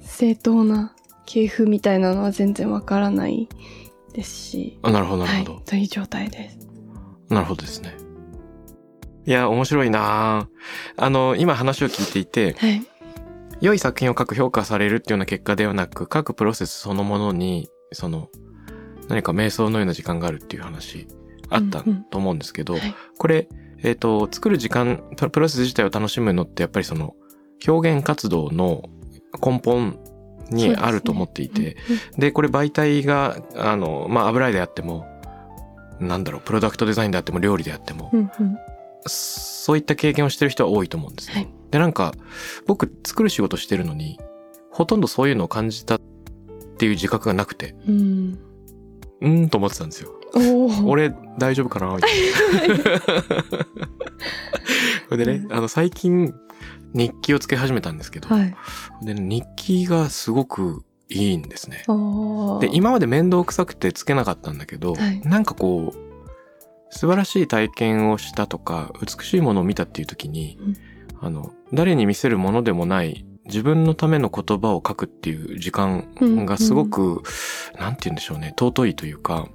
[0.00, 0.94] 正当な
[1.26, 3.48] 系譜みたいなのは全然わからない
[4.12, 6.65] ですし、あ、なるほど、なるはいほど。、という状態です。
[7.28, 7.96] なるほどですね。
[9.26, 10.48] いや、面白いな。
[10.96, 12.82] ああの、今話を聞いていて、はい。
[13.60, 18.28] 良い作品を書く評価されるっていうような結果ではなく、書くプロセスそのものに、その、
[19.08, 21.08] 何か瞑想のような時間があるっていう話、
[21.48, 22.94] あったうんうんと思うんですけど、はい。
[23.18, 23.48] これ、
[23.82, 27.14] えっ、と、作る時間、ププロセス自体を楽しむのって、やっぱりその、
[27.66, 28.82] 表現活動の
[29.44, 29.98] 根本
[30.50, 31.76] にあると思っていて、
[32.18, 35.06] でこれ媒体が、あの、まあ、油絵であっても、
[36.00, 38.58] なんだろう、プロダクトデザインであっても、料理であっても、うんうんうん
[39.08, 41.34] そういった経験をしてる人は多いと思うんですね。
[41.34, 42.12] はいで、なんか、
[42.66, 44.20] 僕、作る仕事してるのに、
[44.70, 46.00] ほとんどそういうのを感じたっ
[46.78, 48.38] ていう自覚がなくて、うん
[49.20, 50.12] うーんと思ってたんですよ。
[50.84, 52.10] 俺、大丈夫かなみたい
[52.70, 52.84] な。
[55.08, 56.34] こ れでね、あの、最近、
[56.94, 58.56] 日記をつけ始めたんですけど、はい
[59.02, 61.84] で、日記がすごくいいんですね。
[62.60, 65.20] で、今まで面倒くさくてつけなかったんだけど、はい。
[65.20, 66.06] なんかこう、
[66.90, 70.76] 素晴らしい体験をしたとか、美しいものを見たっていう時に、うん。
[71.20, 77.22] あの、誰に見せるものでもない、自分のための言葉を書くっていう時間がすごく、
[77.78, 79.48] なんて言うんでしょうね、尊いというか、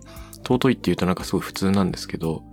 [0.44, 2.44] 尊いっていうとなんかすごい普通なんですけど、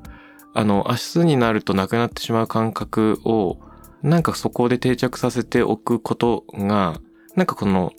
[0.55, 3.59] あの、明日になるとなくなってしまう感覚を、
[4.03, 7.01] なんかそこで定着させておくことが、
[7.37, 7.93] なんかこの、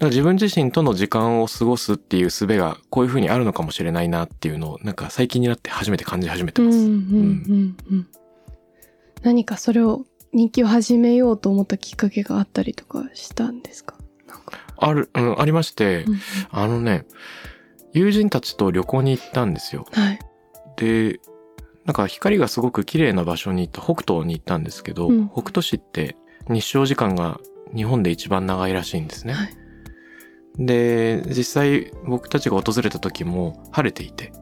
[0.00, 6.78] か自分自身との時間を過ごすっていう術がこういう風にあるのかもしれないなっていうのをなんか最近になって初めて感じ始めてます。
[6.78, 8.08] うんうんうんうん
[9.22, 10.04] 何かそれを
[10.34, 13.96] 日記を始めようと思ったきっかけがあったりとかしたんですか？
[14.76, 17.06] ある、うん、ありまして、うんうんあのね、
[17.94, 19.86] 友人たちと旅行に行ったんですよ。
[19.92, 20.18] はい
[20.76, 21.20] で、
[21.86, 26.16] なんか光がすごく綺麗な場所に行った、北東に行ったんですけど、うん北斗市って
[26.50, 27.40] 日照時間が
[27.74, 29.32] 日本で一番長いらしいんですね。
[29.32, 29.56] はい
[30.58, 34.32] で、実際僕たちが訪れた時も晴れていて、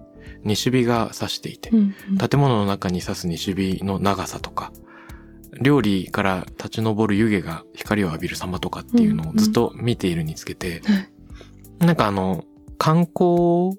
[0.44, 1.79] 西日が差していて、うん
[2.11, 4.72] うん建物の中に差す西日の長さとか、
[5.61, 11.09] 料理から立ち上る湯気が光を浴びる様とかっていうのをずっと見ているにつけて、はい
[11.79, 12.44] なんかあの、
[12.79, 13.77] 観光、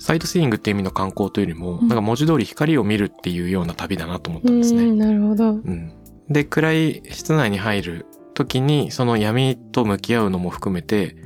[0.00, 4.84] サイトシーイングっていう意味の観光というよりも、うんなんか文字通り光を見るっていうような旅だなと思ったんですね。
[4.84, 5.92] うんなるほどうん。
[6.28, 8.06] で、暗い室内に入る
[8.38, 11.16] 時に、その闇と向き合うのも含めて、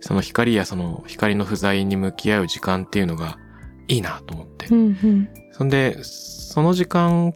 [0.00, 3.38] その光やその光の不在に向き合う時間っていうのが
[3.88, 4.66] いいなと思って。
[4.66, 4.74] う。
[4.74, 5.28] んうん。
[5.52, 7.34] そんで、その時間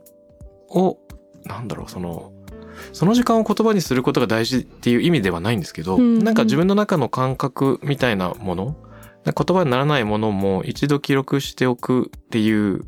[0.71, 0.99] を、
[1.45, 2.33] なんだろう、その、
[2.93, 6.25] その時間を言葉にすることが大事っていう意味ではないんですけど、うんうん。
[6.25, 8.77] なんか自分の中の感覚みたいなもの、
[9.25, 12.83] 言葉にならないものも一度記録しておくっていう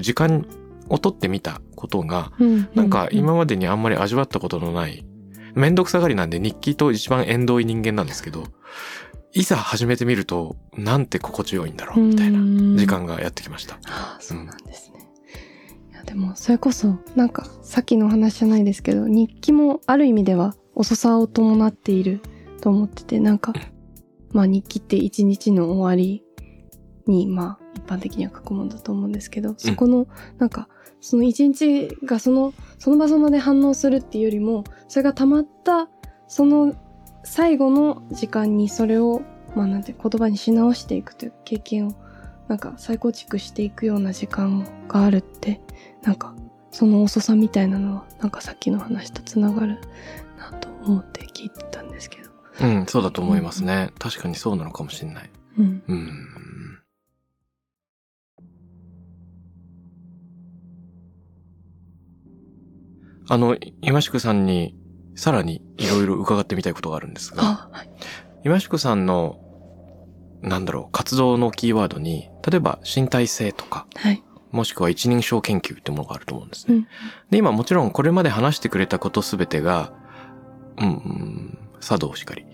[0.00, 0.44] 時間
[0.88, 2.68] を取ってみたことが、うん。
[2.74, 5.04] なんか今までにあんまり味わったことのない、
[5.54, 8.44] めんどくさがりなんで日記と一番縁遠い人間なんですけど、
[9.32, 12.38] いざ始めてみると、なんて心地よいんだろう、みたいな
[12.78, 13.76] 時間がやってきました。
[13.86, 15.08] ああそうなんですね、
[15.92, 22.20] いやでもそれこそなんかさっきのお話じゃないですけど日記もある意味では遅さを伴っている
[22.60, 23.52] と思っててなんか
[24.32, 26.24] まあ日記って一日の終わり
[27.06, 30.06] にまあ一般的には書くものだと思うんですけどそこの
[30.38, 30.68] なんか
[31.04, 35.90] その一日がそのその場その場で反応するっていうよりもそれが溜まった
[36.28, 36.74] その
[37.24, 39.20] 最後の時間にそれを
[39.54, 41.94] まあなんて言葉にし直していくという経験を
[42.48, 45.60] なんか再構築していくような時間があるって
[46.02, 46.34] なんか
[46.70, 49.80] その遅さみたいなのはなんかさっきの話とつながる
[50.38, 52.30] なと思って聞いてたんですけど。
[52.62, 53.90] うん、そうだと思いますね。
[53.98, 55.30] 確かにそうなのかもしれない。
[55.58, 55.82] うん。
[55.86, 56.28] うん。
[63.28, 64.76] あの、今宿さんに
[65.14, 67.90] さらにいろいろ伺ってみたいことがあるんですが、あ、はい。
[68.44, 69.38] 今宿さんの、
[70.42, 74.22] なんだろう、活動のキーワードに、例えば身体性とか、はい。
[74.50, 76.74] もしくは一人称研究ってものがあると思うんですね。
[76.76, 76.86] うん。
[77.30, 79.92] で、今もちろんこれまで話してくれたことすべてが、
[80.78, 82.44] うん、うん、茶道しかり、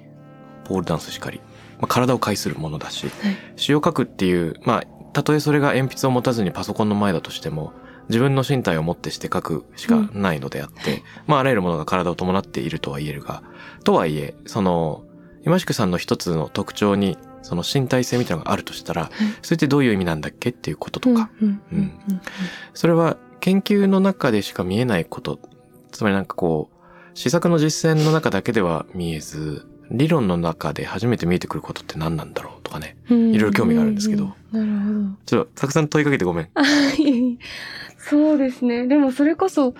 [0.65, 1.41] ポールダンスしかり、
[1.79, 3.37] まあ、体を介するものだし、はい。
[3.57, 7.73] 詩を書くっていう、まあ、たとえそれが鉛筆を持たずにパソコンの前だとしても、
[8.11, 13.43] 自分の身体をもってして書くしかないのであって、まあ、あらゆるものが体を伴っているとは言えるが、
[13.85, 15.05] とはいえ、その、
[15.47, 19.11] 今宿さんの一つの特徴に、その身体性みたいなのがあるとしたら、
[19.43, 21.49] それってどういう意味なんだっけっていうこととか、うん。
[21.49, 21.61] うん。
[21.73, 21.79] うん。
[21.79, 22.21] うん
[22.75, 25.39] それは研究の中でしか見えないこと、
[25.93, 32.97] つまりなんかこう、試作の実践の中だけでは見えず、理論の中で初めて見えてくることって何なんだろうとかね。
[33.09, 33.35] うん。
[33.35, 35.17] いろいろ興味があるんですけどうんうんなるほど。
[35.27, 36.49] ちょっとたくさん問いかけてごめん。
[38.11, 38.89] そうですね。
[38.89, 39.75] でもそれこそ、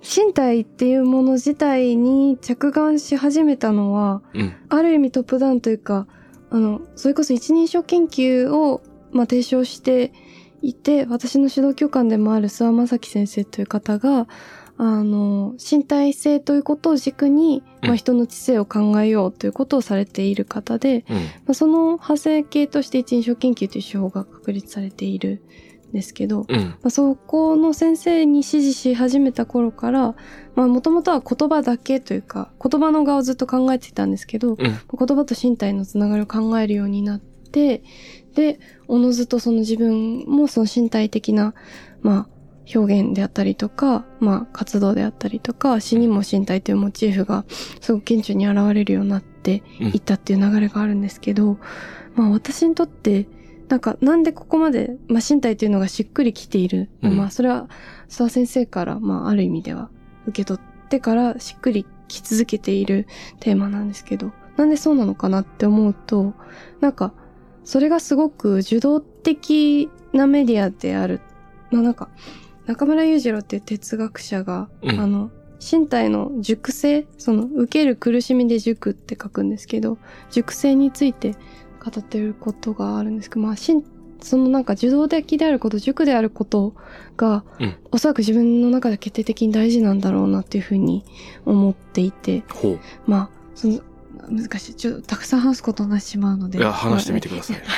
[0.00, 4.52] 身体っていうもの自体に着眼し始めたのは、うん。
[4.68, 6.06] ある意味トップダウンというか、
[6.50, 10.12] あの、それこそ一人称研究を、まあ、提唱して
[10.62, 14.28] いて、私の指導教官でもある諏訪正樹先生という方が、
[14.76, 21.16] あの、身体性ということを軸に、まあ、うん人の知性を考えようということをされている方で、うん。
[21.16, 26.58] まあ、その派生系として一人称研究という手法が確立されているんですけど、うん。
[26.58, 30.14] まあ、そこの先生に指示し始めた頃から、
[30.54, 34.56] まあ、もともとは言葉だけというか、言葉の側をずっと考えてたんですけど、うん。
[34.58, 37.82] 言葉と身体のつながりを考えるようになって、
[38.34, 41.54] で、おのずとその自分もその身体的な、
[42.02, 42.34] まあ、
[42.74, 47.44] 表現であったりとか、まあ、活動であったりとか、死にも身体というモチーフが
[47.80, 51.58] すごく顕著に現れるようになっていったっていう流れがあるんですけど、
[52.14, 53.26] まあ、私にとって、
[53.68, 56.90] なんか、なんでここまで、まあ、身体というのがしっくりきている？
[57.02, 57.68] うんまあ、それは、
[58.08, 59.90] 諏訪先生から、まあ、ある意味では、
[60.26, 63.06] 受け取ってからしっくりき続けている
[63.40, 66.34] テーマなんですけど、なんでそうなのかなって思うと、
[66.80, 67.12] なんか、
[67.64, 71.20] それがすごく受動的なメディアである。
[71.70, 72.10] まあなんか、
[72.66, 79.96] 中村裕次郎っていう哲学者が、うんあの、身体の熟成、その、受ける苦しみで熟って書くんですけど、
[80.30, 81.34] 熟成について
[81.84, 83.84] 語っていることがあるんですけど、まあ、しん
[84.24, 86.74] そのなんか受動的であること、塾であること
[87.16, 91.04] が、うんおそらく自分の中で決定的に大事なんだろうなっていうふうに
[91.44, 92.42] 思っていて。
[93.06, 93.80] まあ、その、
[94.28, 94.74] 難しい。
[94.74, 96.58] ちょっとたくさん話すことになってしまうので。
[96.58, 97.58] いや、話してみてください。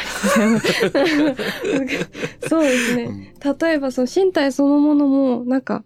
[2.48, 3.02] そうですね。
[3.04, 3.26] うん
[3.60, 5.84] 例えばその身体そのものも、なんか、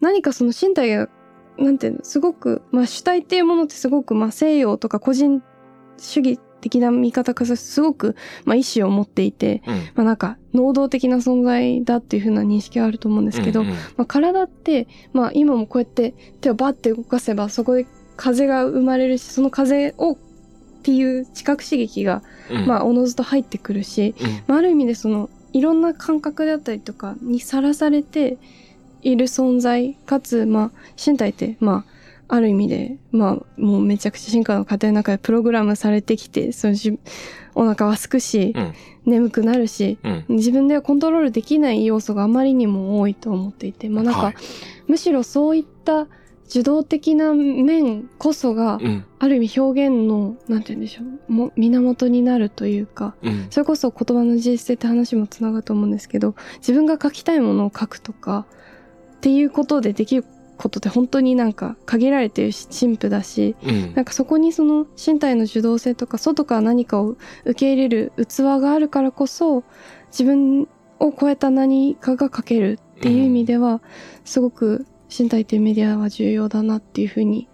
[0.00, 1.08] 何かその身体が、
[1.58, 5.42] なんていうの、すごく、まあ主体っていうものってすごく、まあ西洋とか個人
[5.98, 9.74] 主義的な見方からすごく、まあ意志を持っていて、うん。
[9.74, 13.74] まあなんか、能動的な存在だっていうふうな認識があると思うんですけど、うんうん。
[13.74, 20.16] まあ、体って、まあ、今もこうやって手をバッて動かせばそこで風が生まれるしその風をっ
[20.82, 22.66] ていう知覚刺激が、うん。
[22.66, 24.26] まあ、おのずと入ってくるし、うん。
[24.48, 28.38] まあ、ある意味でそのいろんな感覚であったりとかにさらされて
[29.02, 30.70] いる存在かつ、まあ、
[31.04, 31.95] 身体って、まあ、
[32.28, 36.98] ある意味で、まあ、もうめちゃくちゃ進化の過程の中でプログラムされてきてそのじ
[37.54, 38.74] お腹はすくし、うん
[39.06, 40.24] 眠くなるし、うん。
[40.28, 44.34] 自分ではコントロールできない要素があまりにも多いと思っていて、まあなんか、はい
[44.88, 46.06] むしろそういった
[46.48, 49.04] 受動的な面こそが、うん。
[49.18, 53.46] ある意味表現の、なんて言うんでしょう、も源になるというか、うん。
[53.50, 58.46] それこそ言葉の自実性って話もつながると思うんですけど、自分が書きたいものを書くとか、
[59.16, 60.24] っていうことでできる
[60.56, 63.94] ことって本当になんか限られてるし、陳腐だし、うん。
[63.94, 69.64] なんかそこにその身体の受動性とか外から何かを受け入れる器があるからこそ
[70.10, 73.82] 自分を超えた何かが書けるっていう意味では、
[74.24, 77.48] すごく身体というメディアは重要だなっていうふうに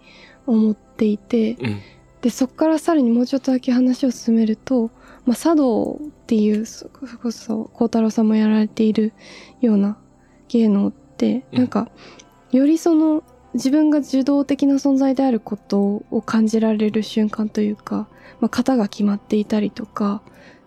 [0.47, 1.81] 思っていてうん。
[2.21, 4.91] でそこからさらにもうちょっとだけ話を進めると、
[5.25, 9.11] まあ、茶道っていうそそれこそ孝太郎さんもやられている
[9.59, 9.97] ような
[10.47, 11.57] 芸能ってうん。
[11.59, 11.89] なんか
[12.57, 18.07] よりその自分が受動的な存在であることを感じられる瞬間というか、
[18.39, 20.21] まあ、型が決まっていたりとか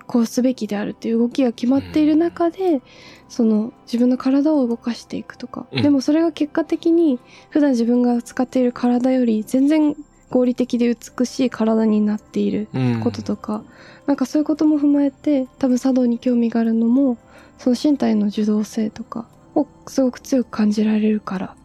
[0.07, 2.81] こうすべきであるっていう動きが決まっている中で、
[3.29, 5.83] その自分の体を動かしていくとか、うん。
[5.83, 7.19] でもそれが結果的に
[7.51, 9.97] 普段自分が使っている体より全然
[10.31, 13.01] 合理的で美しい体になっているうん。
[13.01, 13.65] こととか、
[14.07, 17.19] なんかそういうことも踏まえて多分茶道に興味があるのも
[17.59, 21.57] その身体の受動性とかをすごく強く感じられるから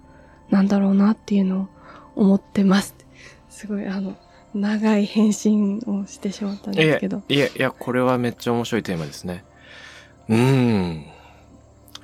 [0.51, 1.67] なんだろうなっていうのを
[2.15, 2.95] 思ってます。
[3.49, 4.15] すごいあの
[4.53, 7.23] 長い返信をしてしまったんですけど。
[7.29, 9.43] いや、いや、これはめっちゃ面白いテーマですね。
[10.29, 11.05] うーん。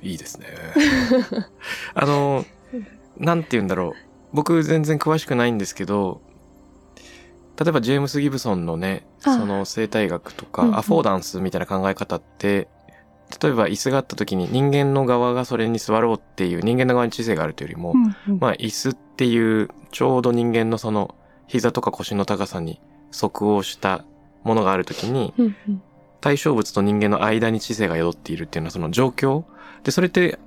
[0.02, 0.46] いいですね。
[1.94, 2.44] あの、
[3.18, 3.92] なんて言うんだろう。
[4.32, 6.20] 僕全然詳しくないんですけど、
[7.58, 12.68] 例えばジェームス・ギブソンのね、あその生態学とか、うんうんアフォーダンスみたいな考え方って、
[13.42, 18.38] 例えば椅子があった時に人間の側がそれに座ろうっていう人間の側に知性があるというよりも、うんうん。
[18.40, 21.14] まあ椅子っていうちょうど人間のその
[21.46, 24.04] 膝とか腰の高さに即応した
[24.44, 25.82] ものがあるときにうんうん。
[26.20, 29.44] 対象物と人間の間に知性が宿っているっていうのはその状況。
[29.84, 30.38] でそれって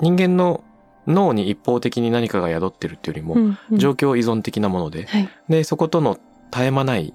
[0.00, 0.64] 人間の
[1.06, 3.78] 脳に一方的に何かが宿ってるっていうよりも、うんうん。
[3.78, 5.06] 状況依存的なもので。
[5.06, 5.28] はい。
[5.48, 6.18] でそことの
[6.50, 7.14] 絶え間ない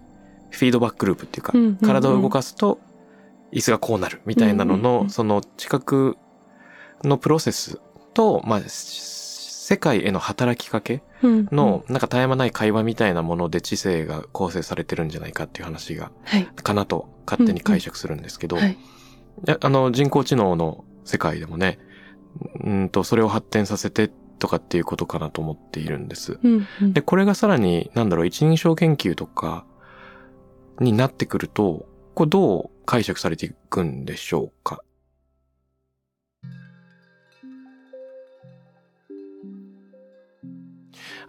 [0.49, 1.75] フィードバックループっていうか、うんうんうん。
[1.77, 2.79] 体を動かすと
[3.51, 6.17] 椅子がこうなるみたいなのの、その知覚
[7.03, 7.79] のプロセス
[8.13, 16.45] と、まあ、世界への働きかけうんの、なんか絶え間ない会話みたいなもので知性が構成されてるんじゃないかっていう話が、はい。
[16.45, 21.79] かなと勝手に解釈するんですけど、あの、人工知能の世界でもね、
[22.63, 26.39] うんと、それを発展させてとかっていうことかなと思っているんです。
[26.41, 26.93] うんうん。
[26.93, 29.65] で、これがさらに、なんだろう、一人称研究とか
[30.79, 31.85] になってくると、
[32.15, 34.81] これどう解釈されていくんでしょうか？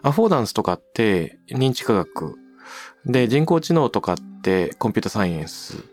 [0.03, 2.37] アフォーダンスとかって認知科学。
[3.05, 5.83] で人工知能とかってコンピュータサイエンス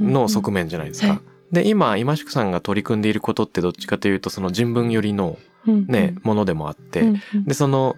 [0.00, 1.08] の側面じゃないですか。
[1.08, 1.20] はい。
[1.52, 7.14] で今今宿さんが取り組んでいることってどっちかというとその人文寄りの面ね、ものでもあって、
[7.46, 7.96] でその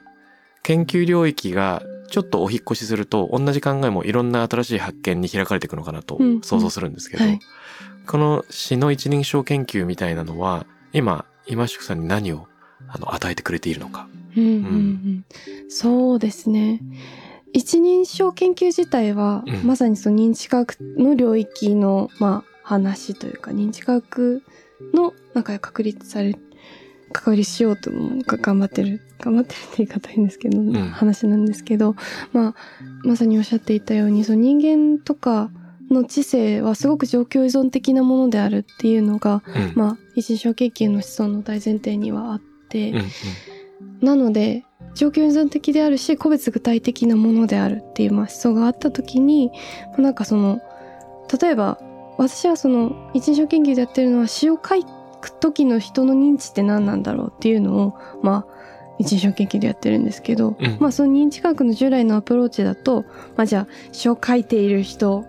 [0.63, 7.41] 研究領域がちょっとお引っ越しすると同じ考えもいろんな新しい発見に開かれていくのかなとうん想像するんですけど、はい。
[8.07, 12.47] この詩の一人称研究みたいなのは今今宿さんに何を
[12.89, 14.09] あの与えてくれているのか。
[14.37, 15.25] うんうんうん。
[15.69, 16.81] そうですね。
[17.53, 19.67] 一人称研究自体は、うん。
[19.67, 24.43] まさにその認知科学の領域の、まあ、話というか、認知科学
[24.93, 26.37] の中で確立され、
[27.13, 30.73] 確立しようと頑張ってる、頑張ってるって言い方変ですけど、ん。
[30.73, 31.95] 話なんですけど、
[32.33, 32.55] まあ、
[33.03, 35.51] まさにおっしゃっていたように、その人間とか
[35.91, 39.73] の知性はすごく状況依存的なものであるっていうのが、うん。
[39.75, 43.05] まあ、一人称研究の思想の大前提にはあって、うんうん。
[44.01, 49.51] なので状況依存的であるし個別具体的なものであるっていうまあ思想があった時に
[49.91, 50.61] まあなんかその
[51.41, 51.79] 例えば
[52.19, 54.75] 私はその一人称研究でやってるのは詩を書
[55.27, 58.57] く時の人の認知って何なんだろうっていうのをまあ
[58.99, 60.79] 一人称研究でやってるんですけど、うん。
[60.81, 63.05] まあその認知科学の従来のアプローチだと
[63.37, 65.25] まあじゃあ詩を書いている人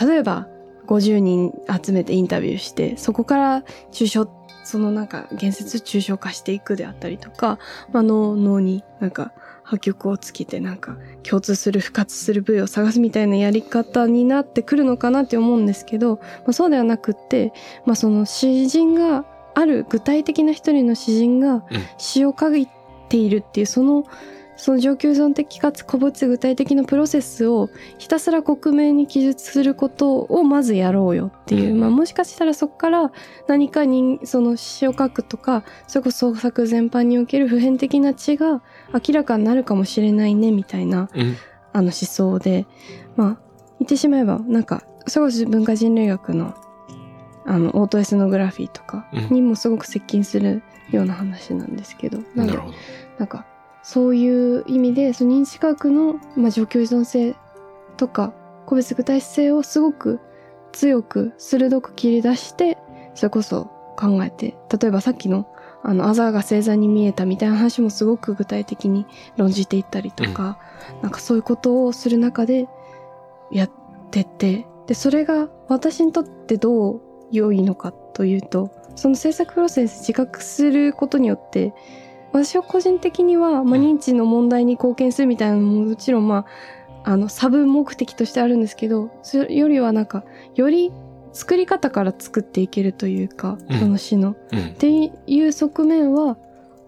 [0.00, 0.48] 例えば
[0.86, 3.62] 50人集めてインタビューしてそこから
[3.92, 4.30] 抽象
[4.64, 7.58] そのなんか言説抽象化していくであったりとか、
[7.92, 9.32] まあ、脳脳になんか
[9.64, 17.52] 破局をつけてなんか共通する不活する部位を探すみたいなやり方になってくるのかなって思うんですけど、まあ、そうではなくって、
[17.86, 21.64] まあ、その詩人がある具体的な一人の詩人が
[21.96, 22.68] 詩を書い
[23.08, 24.04] ているっていうその
[24.56, 31.80] その状況依存的かつ個別具体的なプロセスをひたすら克明に記述することをまずやろうよっていう、うん。
[31.80, 33.12] まあもしかしたらそこから
[33.48, 41.36] 何かにその詩を書くとかそれこそ創作全般における普遍的な知が明らかになるかもしれないねみたいなうん。
[41.72, 42.66] あの思想で。
[43.16, 43.44] まあ
[43.80, 46.54] 言ってしまえばなんかそれこそ文化人類学の
[47.46, 52.74] あのオートエスノグラフィーとかにもすごく接近するような話なんですけど、なでなんるほど。
[53.18, 53.46] なんか
[53.84, 57.36] そういう意味でその認知科学の、まあ、状況依存性
[57.96, 58.32] とか
[58.66, 60.20] 個別具体性をすごく
[60.72, 62.78] 強く鋭く切り出して
[63.14, 65.46] それこそ考えて例えばさっきの
[65.86, 69.06] あのあざが星座に見えたみたいな話もすごく具体的に
[69.36, 70.58] 論じていったりとか、
[71.02, 72.68] なんかそういうことをする中で
[73.52, 73.70] やっ
[74.10, 81.74] てってでそれが私にとってどう良いのかというとその制作プロセス自覚することによって
[82.34, 86.46] 私は個人的には、まあ、認知の問題に貢献するみたいなのももちろんま
[87.04, 90.24] ああのサブ目的としてあるんですけどそれよりはなんか
[90.56, 90.90] より
[91.32, 93.78] 作り方から作っていけるというか、うん。
[93.80, 94.36] その詩の。
[94.52, 94.58] うん。
[94.68, 94.88] って
[95.26, 96.36] いう側面は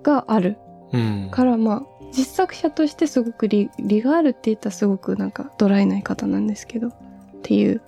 [0.02, 0.56] がある。
[0.92, 1.28] うん。
[1.30, 6.92] からまあ実作者としてすごく利利があるって言ったらすごくなんかドライな言い方なんですけどっ
[7.42, 7.82] ていう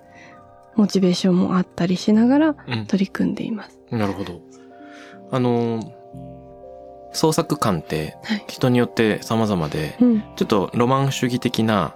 [0.75, 2.85] モチベーションもあったりしながらうん。
[2.85, 3.79] 取り組んでいます。
[3.89, 4.39] なるほど。
[5.31, 5.98] あのー
[7.11, 8.45] 創作感ってはい。
[8.47, 10.21] 人によって様々で、うん。
[10.35, 11.95] ちょっとロマン主義的な、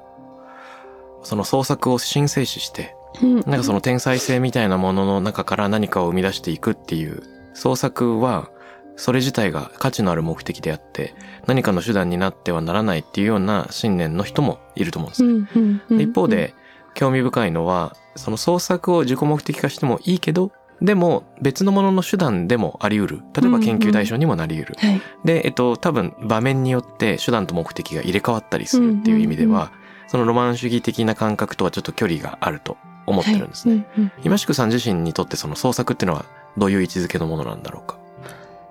[1.24, 8.49] その創作を神聖視して、うん、なんかその天才性みたいなものの中から何かを生み出していくっていう創作は、
[8.95, 11.16] それ自体が価値のある目的であって、
[11.47, 15.30] 何かの手段になってはならないっていうような信念の人もいると思うんですよ。
[15.30, 15.97] うんうんうん。
[15.97, 16.53] で一方で、
[16.93, 20.51] 興味深いのは、その創作を自己目的化してもいいけど、
[20.84, 23.21] でも別のものの手段でもあり得る。
[23.34, 24.75] 例えば研究対象にもなり得る。
[24.79, 32.77] はいで、えっと、多分場面によって手段と目的が入れ替わったりするっていう意味では、うんうんそのロマン主義的な感覚とはちょっと距離があると
[33.07, 33.75] 思ってるんですね。
[33.75, 36.25] はいうんうん今宿さん自身にとってその創作っていうのは
[36.55, 37.97] どういう位置づけのものなんだろうか？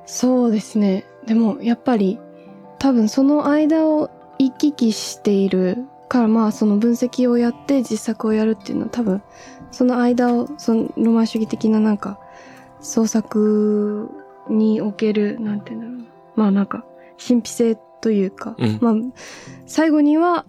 [0.07, 2.21] そうですねでもやっぱり
[2.79, 9.23] 多分その間を行き来しているからまあその分析をやって実作をやるっていうのは多分
[9.73, 12.19] その間をそのロマン主義的ななんか
[12.81, 14.09] 創作
[14.49, 16.05] におけるなんて言うんだろうな。
[16.37, 16.85] まあなんか
[17.19, 18.79] 神秘性というか、うん。
[18.81, 18.95] まあ
[19.67, 20.45] 最後には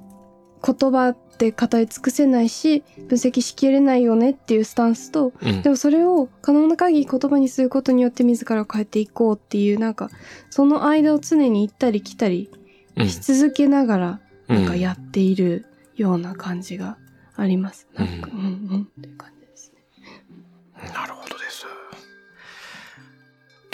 [0.66, 5.62] 言葉で語り尽くせないし分析しきれないよねっていうスタンスとうん。
[5.62, 10.10] でもそれを可能な限り言葉にすることによって自らを変えていこうっていうなんか
[10.50, 12.50] その間を常に行ったり来たり
[12.98, 13.08] うん。
[13.10, 14.20] し続けながら
[14.50, 14.66] うんなん。
[14.66, 15.66] かやっている
[15.96, 16.98] ような感じが
[17.36, 17.88] あります。
[17.96, 18.44] うんなんかうんう
[18.78, 20.92] んっていう感じですね。
[20.94, 21.66] なるほどです。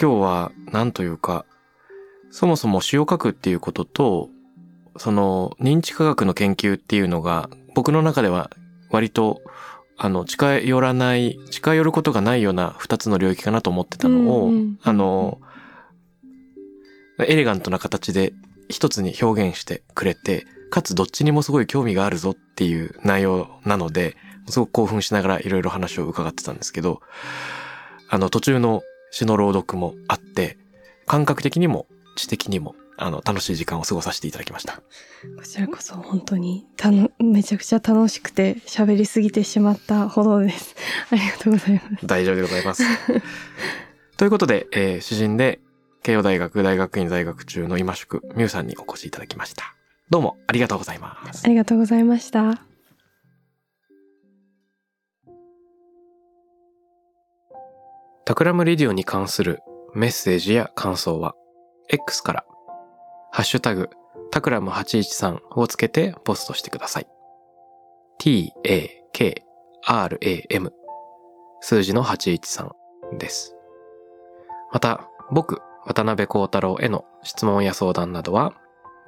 [0.01, 1.45] 今日は何というか、
[2.31, 4.29] そもそも詩を書くっていうことと、
[4.97, 8.49] その認知科学の研究っていうのが僕の中では
[8.89, 9.41] 割と
[9.97, 15.41] あの近寄らない、近寄ることがないような二つの領域かなと思ってたのを、うんうんあの、
[17.19, 18.31] エレガントな形で
[18.69, 24.15] 一つに表現してくれて、かつどっちにもすごい興味があるぞっていう内容なので、
[24.47, 27.01] すごく興奮しながらいろいろ話を伺ってたんですけど、
[28.09, 30.57] あの途中の詩の朗読もあって、
[31.05, 34.81] 感覚的にも知的にも、あの、楽しい時間を過ごさせていただきました。
[35.37, 40.75] こちらこそ本当にたのめちゃくちゃ楽しくて喋りすぎてしまったほどです。
[41.09, 42.05] ありがとうございます。
[42.05, 42.83] 大丈夫でございます。
[44.17, 45.59] ということで、えー詩人で、
[46.03, 49.78] 慶応大学大学院在学中の今宿美優さんにお越しいただきました。
[50.09, 51.47] どうもありがとうございますあ。
[51.49, 52.61] りがとうございました。
[58.25, 59.59] タクラムレディオに関する
[59.95, 61.33] メッセージや感想は、
[61.89, 62.45] X から、
[63.31, 63.89] ハッシュタグ、
[64.31, 67.07] タクラム813をつけてポストしてください。
[68.19, 69.11] t-a-k-r-a-m
[71.61, 72.69] 数字の813
[73.17, 73.55] です。
[74.71, 78.53] また、僕、渡邉康太郎への質問や相談などは、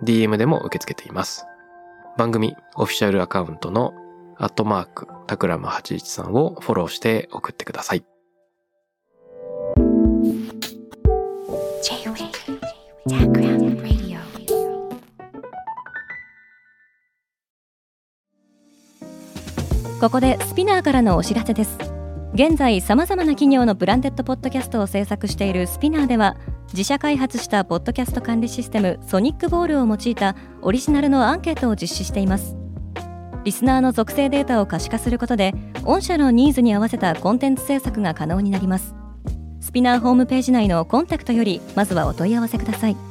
[0.03, 1.45] DM でも受け付けています。
[2.17, 3.93] 番組オフィシャルアカウントの
[4.37, 8.03] アットマークタクラム813をフォローして送ってください。
[20.01, 21.77] ここでスピナーからのお知らせです
[22.33, 26.37] 現在さまざまな企業のブランデッドポッドキャストを制作しているスピナーでは
[26.73, 32.55] 自社開発したポッドキャスト管理システムソニックボウルを用いたオリジナルのアンケートを実施しています。
[33.43, 35.53] リスナーの属性データを可視化することで
[35.83, 38.95] 御社のニーズに合わせたコンテンツ制作が可能になります。
[39.59, 43.10] スピナーホームページ内のコンタクトよりまずはお問い合わせください。